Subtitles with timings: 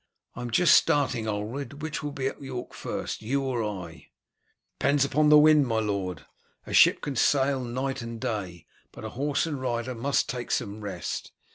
[0.35, 1.83] "I am just starting, Ulred.
[1.83, 4.05] Which will be at York first, you or I?" "It
[4.79, 6.25] depends upon the wind, my lord.
[6.65, 10.81] A ship can sail night and day, but a horse and rider must take some
[10.81, 11.33] rest.